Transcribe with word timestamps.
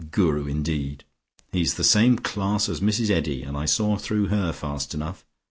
Guru, 0.09 0.47
indeed! 0.47 1.03
He's 1.51 1.75
the 1.75 1.83
same 1.83 2.17
class 2.17 2.67
as 2.67 2.79
Mrs 2.81 3.11
Eddy, 3.11 3.43
and 3.43 3.55
I 3.55 3.65
saw 3.65 3.97
through 3.97 4.29
her 4.29 4.51
fast 4.51 4.95
enough. 4.95 5.23